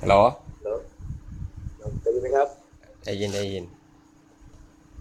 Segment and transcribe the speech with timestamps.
[0.00, 0.16] ฮัลโหล
[0.62, 0.76] แล้ว
[2.02, 2.48] ได้ยินไหมครับ
[3.04, 3.64] ได้ยินได้ยิน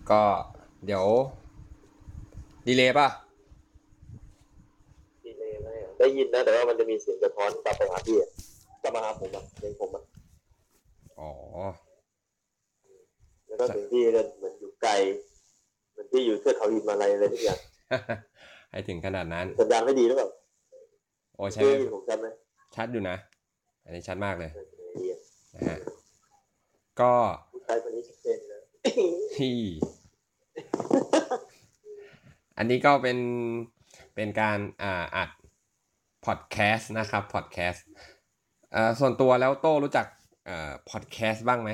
[0.09, 0.21] ก็
[0.85, 1.05] เดี๋ยว
[2.65, 3.07] ดีเลยป่ะ
[5.23, 8.29] ดีเลยไหมอะได้ยินนะแต่ว่ามันจะมีเสียงสะท้อนกลับไปหาพี่อะ
[8.81, 10.03] กลับมาหาผมอะเสียงผมอะ
[11.19, 11.29] อ๋อ
[13.47, 14.91] แล้วก็เสียงพี่ก็เหมือนอยู่ไกล
[15.91, 17.59] เหมือนพี่อยู่เทือกเขาหินมาลัยอะไรทุกอย่าง
[18.71, 20.29] ให้ถึงขนาดนั้นสัญญาณไม่ดีหรือเปล่า
[21.35, 22.27] โอ้ใช่พี่ได้ยินผมชัดไหม
[22.75, 23.15] ชัดอยู่นะ
[23.83, 24.66] อันนี้ชัดมากเลยโอเคดีอะ
[25.57, 25.79] นะฮะ
[27.01, 27.13] ก็
[27.53, 28.61] ผู้ชายคนนี้ชัดเจนนะ
[29.37, 29.59] ที่
[32.57, 33.17] อันนี้ก็เป็น
[34.15, 35.29] เป็นการอ่าอัด
[36.25, 37.85] พอดแคสต์นะครับพอดแคสต์
[38.75, 40.05] อ่าส่วนตัวแล้วโต้รู้จัก
[40.49, 41.71] อ่าพอดแคสต์บ้างไหม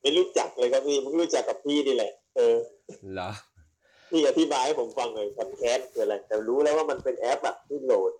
[0.00, 2.56] ไม่รู้จักเลยครับพี่มึงรู้จักกับพี่นี่แหละ เออ
[3.12, 3.30] เหรอ
[4.10, 8.12] พี่อธิบายให้ผมฟังหน่อยพอดแคสต์คืออะไรแต่รู้แล้วว่ามันเป็นแอปอะที่โหลด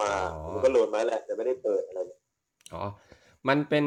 [0.00, 2.00] มาอ๋อผมก็โหลดมาแหละแต่ไม่ได้เปิดอะไร
[2.74, 2.84] อ๋อ
[3.48, 3.86] มันเป็น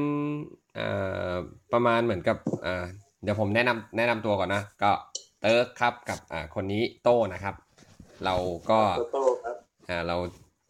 [0.75, 0.87] เอ่
[1.31, 1.34] อ
[1.73, 2.85] ประมาณเหมือนกับอ่า
[3.23, 4.91] เดี๋ยวผมแนะนำแนะนำตัวก่อนนะ ก็
[5.41, 7.55] เติร์กครับกับอ่าคนนี้โต้นะครับ
[8.26, 8.35] เรา
[8.70, 9.55] ก็โตโต้ครับ
[9.89, 10.15] อ่าเรา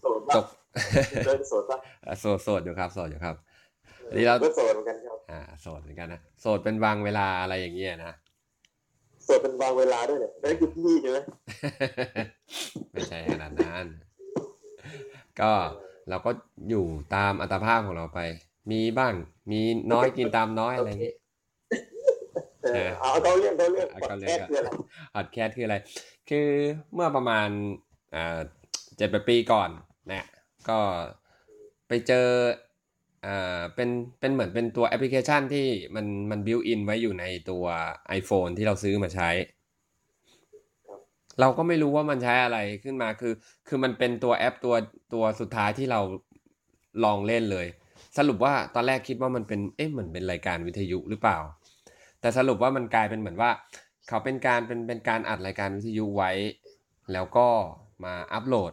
[0.02, 0.45] โสดปะจบ
[1.25, 3.36] เดินโสดปะอ่าโสดโสดอยู่ครับโสดอยู่ครับ
[4.08, 8.16] อันนี้เราก็โสดเหมือนกันครับอ่าโสดเหมือนกันนะโสดเป็นบางเวลาอะไรอย่างเงี้ยนะ
[9.23, 11.17] โสดเป็นบางเวลาด้วยเนี่ยนั่นคือพี่ใช่ไหม
[12.91, 13.86] ไม่ใช่ขนาดนั้น
[15.41, 15.52] ก็
[16.09, 16.31] เราก็
[16.69, 18.19] อยู่ตามอัตภาพของเราไป
[18.72, 19.14] มีบ้าง
[19.52, 19.59] มี
[19.94, 21.14] น้อยกินตามน้อยอะไรอย่างงี้
[22.64, 24.70] เออเอาเขาเรื่องเขาเรื่องเอาพอเขาดเรื่แคองสต์คืออะไร
[25.16, 25.76] พอดแคสต์คืออะไร
[26.30, 26.48] คือ
[26.94, 27.50] เมื่อประมาณ
[28.16, 28.40] อ่า
[28.98, 29.70] เจ็ดแปดปีก่อน
[30.08, 30.26] เนี่ย
[30.70, 30.80] ก็
[31.88, 32.28] ไปเจอ
[33.26, 37.66] อ่าเป็นเป็นเหมือนเป็นตัวแอปพลิเคชันที่มันมัน built in ไว้อยู่ในตัว
[38.20, 39.30] iPhone ที่เราซื้อมาใช้
[41.40, 43.34] เราก็ไม่รู้ว่ามันใช้อะไรขึ้นมาคือ
[43.68, 44.75] คือมันเป็นตัวแอปตัว
[45.14, 46.02] ตัวสุดท้ายที่เรา
[47.03, 47.68] ลองเล่นเลย
[48.17, 51.38] สรุปว่าตอนแรกคิดว่ามันเป็นเอ๊ะเหมือนเป็นรายการวิทยุหรือเปล่า
[52.22, 53.52] แต่สรุปว่ามันกลายเป็นเหมือนว่า
[54.08, 56.31] เขาเป็นการเป็นเป็นการอัดรายการวิทยุไว้
[57.13, 57.47] แล้วก็
[58.06, 58.72] มาอัปโหลด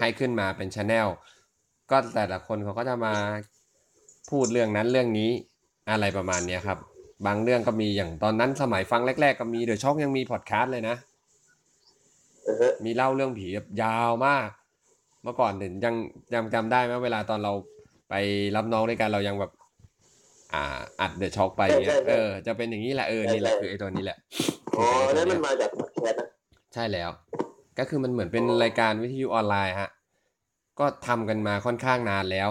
[0.00, 1.08] ให้ขึ้นมาเป็นช anel
[1.90, 3.14] ก็แต่ละคนเขาก็จะมา
[4.30, 5.30] พูดเรื่องนั้นเรื่องนี้
[5.90, 6.78] อะไรประมาณเนี้ยครับ
[7.26, 10.96] บางเรื่องก็มีอย่างตอนนั้นสมัยฟังแรก ๆ ก็มี The Shock ยังมีพอดแคสต์เลยนะ
[12.44, 14.48] เออฮะมีเล่าเรื่องผีแบบยาวมาก
[15.24, 15.94] เมื่อก่อนเห็นยัง
[16.34, 17.52] ยังจำได้ไหมเวลาตอนเรา
[18.10, 18.14] ไป
[18.56, 19.52] รับน้องด้วยกันเรายังแบบ
[20.54, 20.62] อ่า
[21.00, 24.16] อัด The Shock ไปอย่างเงี้ยเออ จะเป็นอย่างนี้แหละ เออ นี่แหละคือไอ้ตัวนี้แหละ
[24.76, 24.84] อ๋อ
[25.16, 26.28] นั่นมันมาจากพอดแคสต์นะ
[26.74, 27.10] ใช่แล้ว
[27.78, 29.90] ก็คือมันเหมือนเป็นรายการวิทยุออนไลน์ฮะ
[30.78, 32.48] ก็ทำกันมาค่อนข้างนานแล้ว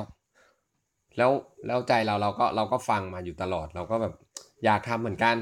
[1.18, 1.32] แล้ว
[1.68, 4.14] แล้วใจเราเราก็เราก็ฟังมาอยู่ตลอด เราก็แบบ
[4.66, 5.38] อยากทำเหมือนกัน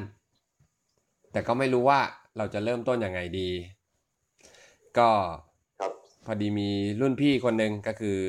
[1.31, 1.99] แต่ก็ไม่รู้ว่า
[2.37, 3.49] เราจะเริ่มต้นยังไงดี
[4.97, 5.50] ก็ครับ
[6.25, 6.69] พอดีมี
[7.01, 8.19] รุ่นพี่คนหนึ่งก็คือ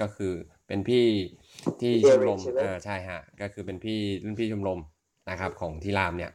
[0.00, 0.32] ก็คือ
[0.66, 1.06] เป็นพี่
[1.80, 4.80] ที่ชมรมเออใช่ฮะก็คือเป็นพี่รุ่นพี่ชมรม
[5.30, 6.32] นะครับของที่รามเนี่ย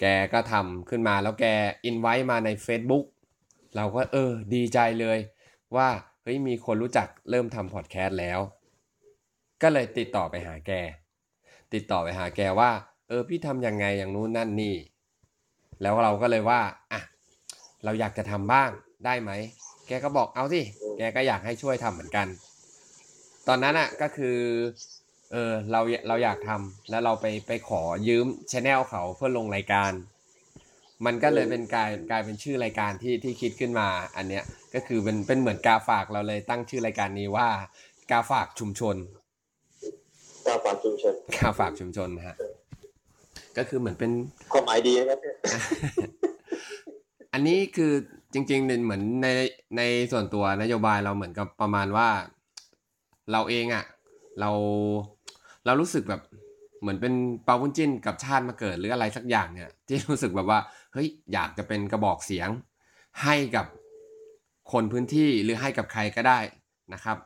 [0.00, 1.46] แกก็ทำขึ้นมาแล้วแก
[1.84, 3.04] อินไว้มาใน Facebook
[3.76, 5.18] เราก็เออดีใจเลย
[5.76, 5.88] ว่า
[6.22, 8.40] เฮ้ยมีคนรู้จักเริ่มทำพอดแคสต์แล้ว
[9.62, 10.72] ก็เลยติดต่อไปหาแก
[11.74, 12.70] ติดต่อไปหาแกว่า
[13.08, 14.74] เออพี่ทำยังไงอย่างนู้นนั่นนี่
[15.82, 16.60] แล้วเราก็เลยว่า
[16.92, 17.00] อะ
[17.84, 18.70] เราอยากจะทำบ้าง
[19.04, 19.30] ได้ไหม
[19.88, 20.60] แกก็บอกเอาสิ
[20.98, 22.26] แกก็อยากให้ช่วยทำเหมือนกัน
[23.48, 24.36] ตอนนั้นอะก็คือ
[25.32, 29.92] เออเราเราอยากทำแล้วเราไปไปขอยืมชแนลเขาเพื่อลงรายการ
[31.06, 37.48] มันก็เลยเป็นกลายกลายเป็นชื่อรายการที่ที่คิดขึ้นมาอันเนี้ยก็คือเป็นเป็นเหมือนกาฝากเราเลยตั้งชื่อรายการนี้ว่า
[38.10, 38.96] กาฝากชุมชน
[40.46, 42.36] กาฝากชุมชนกาฝากชุมชนฮะ
[43.56, 44.10] ก็คือเหมือนเป็น
[44.52, 45.36] ความหมายดีนะครับเนี่ย
[47.32, 47.92] อันนี้คือ
[48.34, 49.28] จริงๆเนี่ยเหมือนใน
[49.76, 52.08] ในส่วนตัวนโยบายเราเหมือนกับประมาณว่า
[53.32, 53.84] เราเองอะ่ะ
[54.40, 54.50] เรา
[55.64, 56.22] เรารู้สึกแบบ
[56.80, 57.14] เหมือนเป็น
[57.44, 60.58] เปาวุ้นจิ้นกับชาติมาเกิดหรืออะไรสักอย่างเนี่ย ที่รู้สึกแบบว่า
[60.92, 62.48] เฮ้ยอยากจะเป็นกระบอกเสียง
[63.22, 63.66] ให้กับ
[64.72, 66.38] คนพื้นที่หรือให้กับใครก็ได้
[66.92, 67.16] นะครับ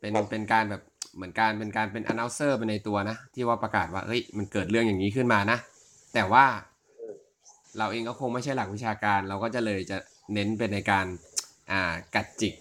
[0.00, 0.82] เป็นเป็นการแบบ
[1.16, 5.58] เหมือนการเป็นการเป็น announcer ไปในตัวนะ ที่ว่าประกาศว่าเฮ้ยมันเกิดเรื่องอย่างนี้ขึ้นมานะ
[6.14, 6.44] แต่ว่า
[7.78, 9.96] เราเองก็คงไม่ใช่หลักวิชาการ เราก็จะเลยจะ
[10.34, 11.06] เน้นเป็นในการ
[11.70, 12.54] อ่ากัดจิก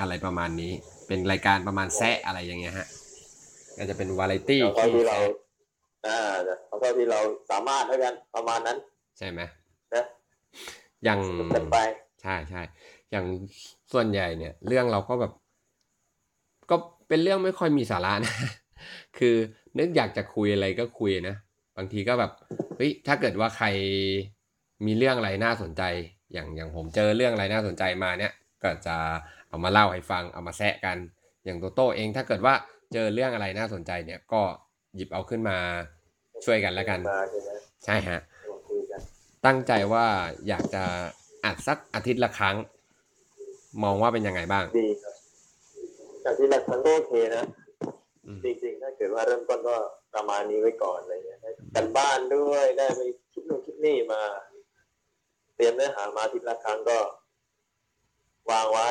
[0.00, 0.72] อะไรประมาณนี้
[1.06, 2.86] เป็นรายการประมาณแซะอะไรอย่างเงี้ยฮะ
[3.78, 5.18] ก็จะเป็นวาไรตี้เอาเท่าที่เรา
[6.06, 6.20] อ่า
[6.66, 7.20] เอาเท่าที่เรา
[7.50, 8.78] สามารถแล้วกันประมาณนั้น
[9.18, 9.40] ใช่ไหม
[9.94, 10.04] นะ
[11.04, 11.18] อย่าง
[11.56, 11.78] กันไป
[12.22, 12.62] ใช่ใช่
[13.10, 13.26] อย่าง
[13.92, 15.32] ส่วนใหญ่เนี่ย เรื่องเราก็แบบ
[16.70, 16.76] ก็
[17.08, 18.34] เป็นเรื่องไม่ค่อยมีสาระนะ
[19.18, 19.36] คือ
[19.78, 21.36] นึกอยากจะคุยอะไรก็คุยนะ
[21.76, 22.32] บางทีก็แบบ
[22.76, 23.66] เฮ้ย ถ้าเกิดว่าใคร
[24.86, 25.82] มีเรื่องอะไรน่าสนใจ
[26.32, 28.32] อย่างอย่างผมเจอเรื่องอะไรน่าสนใจมาเนี่ย
[28.62, 28.96] ก็จะ
[29.48, 30.96] เอามาเล่าให้ฟังเอามาแซะกัน
[31.44, 32.54] อย่างโตโต้เองถ้าเกิดว่า
[32.92, 34.42] เจอเรื่องอะไรน่าสนใจเนี่ยก็
[34.96, 35.56] หยิบเอาขึ้นมา
[36.44, 37.50] ช่วยกันแล้วกันมาใช่ไหม
[37.84, 38.20] ใช่ฮะ
[38.50, 39.00] มาคุยกัน
[39.46, 40.06] ตั้งใจว่า
[40.48, 40.84] อยากจะ
[41.44, 42.56] อัดสักอาทิตย์ละครั้ง
[43.82, 45.14] มองว่าเป็นยังไงบ้างดีครับ
[46.24, 47.44] จากที่หลักมันก็โอเคนะ
[48.26, 49.76] อืมจริงๆถ้าเกิดว่าเริ่มต้นก็
[50.14, 53.00] ประมาณนี้ไว้ก่อนอะไรเงี้ยได้กันบ้านด้วยได้ไป
[53.32, 54.22] คิดนู่นคิดนี่มา
[55.58, 56.98] เตรียมเนื้อหามาอาทิตย์ละครั้งก็
[58.50, 58.88] วางไว้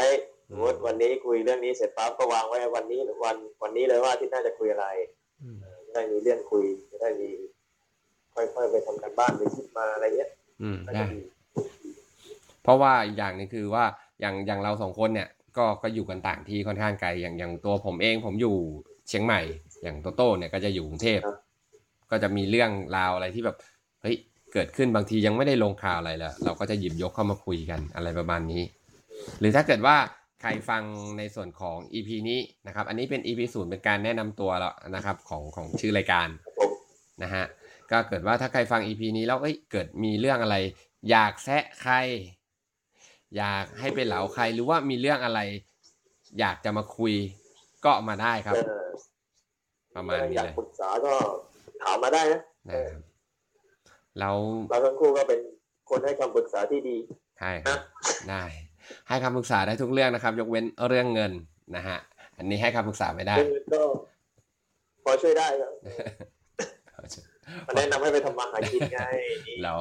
[0.50, 4.88] สมมติวันนี้คุยเรื่องนี้เสร็จปั๊บก็วางไว้วันนี้วันวันนี้เลยว่าอาที่หน่าจะคุยอะไร
[5.42, 7.30] อืมจะได้มีเรื่องคุยจะได้มี
[8.36, 10.32] ค่อยๆไปทำกันบ้านไปคิดมาอะไรเงี้ย
[10.62, 11.22] อืมก็ได้จะดี
[12.64, 13.86] เพราะว่าอีกอย่างหนึงคือว่า
[14.22, 18.56] อย่างอย่างเราสองคนเนี่ย ก็ก็อยู่กันต่างที่ค่อนข้างไกลอย่างอย่างตัวผมเองผมอยู่
[19.08, 19.42] เชียงใหม่
[19.84, 21.20] อย่างโตโต้เนี่ยก็จะอยู่กรุงเทพ
[22.12, 23.58] ก็จะมีเรื่องราวอะไรที่แบบ
[24.02, 24.18] เฮ้ย
[24.54, 28.64] เกิดขึ้นบางทียังไม่ได้ลงข่าวอะไรเลยเราก็จะหยิบยกเข้ามาคุยกันอะไรประมาณนี้
[29.40, 29.98] หรือถ้าเกิดว่า
[30.42, 30.84] ใครฟัง
[31.18, 36.72] ในส่วนของ EP นี้นะครับ อันนี้เป็น EP ศูนย์เป็นการแนะนำตัวแล้วนะครับของของชื่อรายการครับผม
[37.24, 37.46] นะฮะ
[37.92, 40.56] ก็เกิดว่าถ้าใครฟัง EP นี้แล้วเอ้ยเกิดมีเรื่องอะไร
[41.10, 41.96] อยากแซะใคร
[43.38, 45.40] อยากให้ไปเหลาใครหรือว่ามีเรื่องอะไร
[46.40, 47.14] อยากจะมาคุย
[47.86, 48.88] ก็มาได้ครับเออ
[49.96, 51.14] ประมาณนี้อยากเลยปรึกษาก็
[51.84, 53.07] ถามมาได้นะนะครับ
[54.20, 54.36] แล้ว
[54.70, 55.40] เราทั้งคู่ก็เป็น
[55.90, 56.98] คนให้คำปรึกษาที่ดี
[57.40, 57.80] ใช่ครับ
[58.30, 58.44] ได้
[59.08, 61.32] ให้คำปรึกษาได้ทุกเรื่องนะครับ ยกเว้นเรื่องเงิน
[61.76, 61.98] นะฮะ
[62.38, 63.82] อันนี้ให้คำปรึกษาไม่ได้ซึ่งก็
[65.04, 65.72] พอช่วยได้ครับ
[67.66, 69.00] มาแนะนำให้ไปทำมาหากินไง
[69.64, 69.74] เรา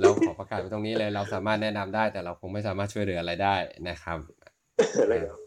[0.00, 3.54] เราขอประกาศไว้ตรงนี้เลย เราสามารถแนะนำได้แต่เราคงไม่สามารถช่วยเหลืออะไรได้
[3.88, 4.18] นะครับ
[5.02, 5.38] อะไรครับ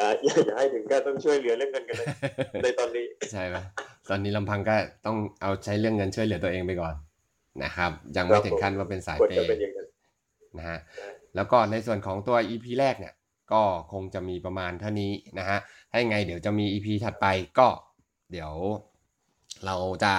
[0.00, 2.06] อ่าอย่าอย่าให้ถึงก็ต้องช่วยเหลือเรื่องเงินกันเลย
[2.62, 3.56] ในตอนนี้ใช่ไหม
[4.08, 6.94] ตอนนี้ลำพังก็ต้องเอาใช้เรื่องเงินช่วยเหลือตัวเองไปก่อน
[7.64, 9.88] นะครับ ยังไม่ถึงขั้นว่าเป็นสายควรเปจะย์เป็นอย่างนั้น
[10.58, 10.78] นะฮะ
[11.36, 13.14] แล้วก็ในส่วนของตัว EP แรกเนี่ย
[13.52, 13.62] ก็
[13.92, 15.58] คงจะมีประมาณเท่านี้นะฮะ
[15.90, 17.26] ถ้ายังไงเดี๋ยวจะมี EP ถัดไป
[17.58, 17.68] ก็
[18.32, 18.52] เดี๋ยว
[19.66, 20.14] เราจะ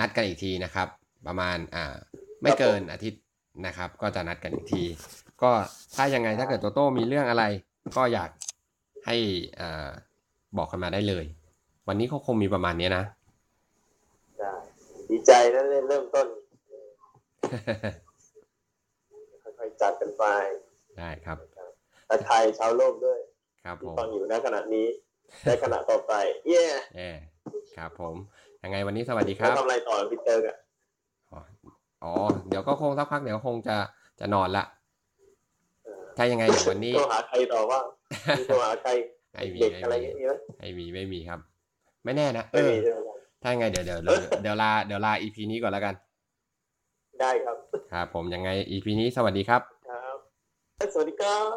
[0.00, 0.88] นัดกันอีกทีนะครับ
[1.26, 1.94] ประมาณอ่า
[2.42, 3.22] ไม่เกินอาทิตย์
[3.66, 4.82] นะครับ ก็จะนัดกันอีกที
[5.42, 5.50] ก็
[5.96, 7.44] ถ้ายังไงถ้าเกิดโตโต้มีเรื่องอะไร
[7.96, 8.30] ก็อยาก
[9.06, 9.16] ให้
[9.60, 9.88] อ่า
[10.56, 11.24] บอกกันมาได้เลย
[11.90, 13.04] วันนี้เขาคงมีประมาณเนี้ยนะ
[14.38, 14.52] ได้
[15.10, 16.26] ดีใจนะเริ่มต้น
[19.42, 20.24] ค่อยๆจัดกันไป
[20.98, 21.36] ได้ครับ
[22.06, 23.20] แต่ไทยชาวโลกด้วย
[23.64, 24.86] ครับผที่มฟังอยู่ณขณะนี้
[25.44, 26.12] และขณะต่อไป
[26.48, 26.64] เย้
[26.96, 27.10] แย่
[27.76, 28.14] ครับผม
[28.62, 30.56] ยังไงวันนี้สวัสดีคแล้วรับทำอะไรต่อพี่เจอกัน
[31.32, 31.40] อ๋อ
[32.04, 32.12] อ๋อ
[32.48, 33.76] เดี๋ยวก็คงสักพักเดี๋ยวคงจะ
[34.20, 34.64] จะนอนละ
[36.16, 37.80] ถ้ายังไงเดี๋ยววันนี้โทรหาใครต่อว่า
[38.38, 38.90] มีโทรหาใคร
[39.32, 41.40] ไม่มีเด็กไม่อะไรมีอย่างเงี้ยมีไหมไม่มีไม่มีครับ
[42.08, 45.94] ไม่แน่นะเอไม่อมีใช่ไหมครับถ้ายังไงเดี๋ยวเดี๋ยวเดี๋ยวเดี๋ยวลาเดี๋ยวลา EP นี้ก่อนแล้วกัน
[47.20, 47.56] ได้ครับ
[47.92, 50.16] ครับผมยังไง EP นี้สวัสดีครับ ครับ
[50.94, 51.48] สวัสดีครับ